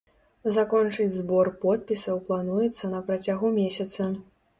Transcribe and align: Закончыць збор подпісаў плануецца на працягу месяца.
Закончыць 0.53 1.11
збор 1.17 1.49
подпісаў 1.65 2.17
плануецца 2.29 2.89
на 2.95 3.03
працягу 3.11 3.53
месяца. 3.59 4.09